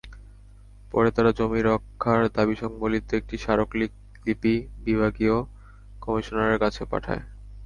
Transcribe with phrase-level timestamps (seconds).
[0.91, 4.53] পরে তারা জমি রক্ষার দাবিসংবলিত একটি স্মারকলিপি
[4.85, 5.35] বিভাগীয়
[6.01, 7.23] কমিশনারের কাছে পাঠায়।